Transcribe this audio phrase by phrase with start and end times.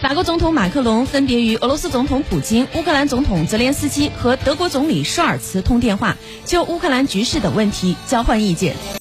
[0.00, 8.76] 法国总统马克龙分别与俄罗斯总统普京乌克兰总统泽连斯基和德国总理舒尔茨通电话就乌克兰局势等问题交换意见。